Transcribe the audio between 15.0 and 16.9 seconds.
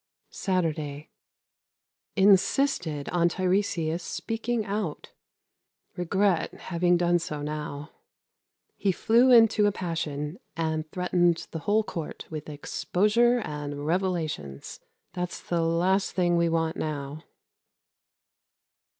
That's the last thing we want